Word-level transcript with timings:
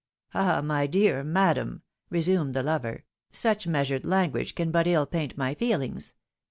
"Ah, 0.33 0.61
my 0.63 0.87
dear 0.87 1.23
madam!" 1.23 1.83
resumed 2.09 2.55
the 2.55 2.63
lover," 2.63 3.05
such 3.43 3.67
mea 3.67 3.81
sured 3.83 4.03
language 4.03 4.55
can 4.55 4.71
but 4.71 4.87
iU 4.87 5.05
paint 5.05 5.37
my 5.37 5.53
feelings. 5.53 6.15